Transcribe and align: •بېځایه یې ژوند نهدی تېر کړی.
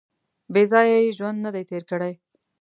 •بېځایه 0.53 0.97
یې 1.05 1.15
ژوند 1.17 1.37
نهدی 1.43 1.63
تېر 1.69 1.83
کړی. 1.91 2.13